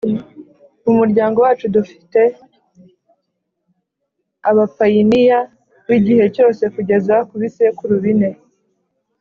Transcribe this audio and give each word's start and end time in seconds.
Mu 0.83 0.93
muryango 0.99 1.37
wacu 1.45 1.65
dufte 1.75 2.21
abapayiniya 4.49 5.39
b’igihe 5.87 6.25
cyose 6.35 6.63
kugeza 6.75 7.15
ku 7.27 7.35
bisekuru 7.41 7.93
bine 8.03 8.29